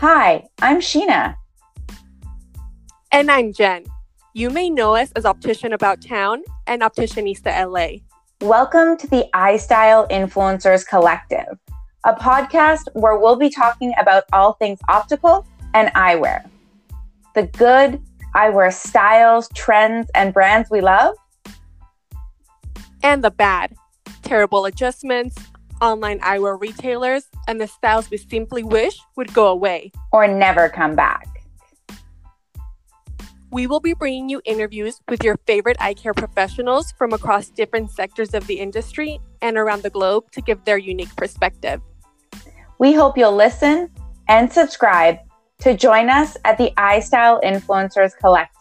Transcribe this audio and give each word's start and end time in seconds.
Hi, 0.00 0.48
I'm 0.62 0.78
Sheena. 0.78 1.36
And 3.12 3.30
I'm 3.30 3.52
Jen. 3.52 3.84
You 4.32 4.48
may 4.48 4.70
know 4.70 4.94
us 4.94 5.12
as 5.12 5.26
Optician 5.26 5.74
About 5.74 6.00
Town 6.00 6.42
and 6.66 6.80
Opticianista 6.80 7.66
LA. 7.70 7.98
Welcome 8.40 8.96
to 8.96 9.06
the 9.06 9.28
iStyle 9.34 10.10
Influencers 10.10 10.86
Collective, 10.86 11.58
a 12.06 12.14
podcast 12.14 12.84
where 12.94 13.18
we'll 13.18 13.36
be 13.36 13.50
talking 13.50 13.92
about 14.00 14.24
all 14.32 14.54
things 14.54 14.78
optical 14.88 15.46
and 15.74 15.92
eyewear. 15.92 16.48
The 17.34 17.48
good 17.48 18.02
eyewear 18.34 18.72
styles, 18.72 19.50
trends, 19.54 20.08
and 20.14 20.32
brands 20.32 20.70
we 20.70 20.80
love. 20.80 21.14
And 23.02 23.22
the 23.22 23.30
bad 23.30 23.74
terrible 24.22 24.64
adjustments, 24.64 25.36
online 25.80 26.20
eyewear 26.20 26.60
retailers, 26.60 27.24
and 27.48 27.60
the 27.60 27.66
styles 27.66 28.10
we 28.10 28.16
simply 28.16 28.62
wish 28.62 28.98
would 29.16 29.32
go 29.32 29.48
away 29.48 29.92
or 30.12 30.26
never 30.26 30.68
come 30.68 30.94
back. 30.94 31.26
We 33.52 33.66
will 33.66 33.80
be 33.80 33.94
bringing 33.94 34.28
you 34.28 34.40
interviews 34.44 35.00
with 35.08 35.24
your 35.24 35.36
favorite 35.46 35.76
eye 35.80 35.94
care 35.94 36.14
professionals 36.14 36.92
from 36.92 37.12
across 37.12 37.48
different 37.48 37.90
sectors 37.90 38.32
of 38.32 38.46
the 38.46 38.60
industry 38.60 39.18
and 39.42 39.56
around 39.56 39.82
the 39.82 39.90
globe 39.90 40.30
to 40.32 40.40
give 40.40 40.64
their 40.64 40.78
unique 40.78 41.14
perspective. 41.16 41.80
We 42.78 42.92
hope 42.92 43.18
you'll 43.18 43.34
listen 43.34 43.90
and 44.28 44.52
subscribe 44.52 45.18
to 45.60 45.76
join 45.76 46.08
us 46.08 46.36
at 46.44 46.58
the 46.58 46.72
iStyle 46.76 47.42
Influencers 47.42 48.16
Collective. 48.16 48.59